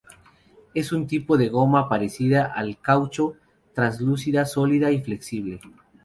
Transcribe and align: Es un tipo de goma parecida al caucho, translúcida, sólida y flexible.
Es 0.73 0.91
un 0.93 1.05
tipo 1.05 1.37
de 1.37 1.49
goma 1.49 1.87
parecida 1.87 2.47
al 2.51 2.79
caucho, 2.81 3.35
translúcida, 3.75 4.47
sólida 4.47 4.89
y 4.91 4.99
flexible. 5.03 5.61